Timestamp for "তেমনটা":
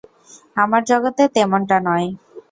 1.35-1.77